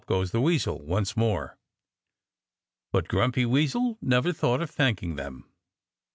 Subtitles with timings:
[0.07, 1.59] Goes the Weasel" once more.
[2.91, 5.47] But Grumpy Weasel never thought of thanking them.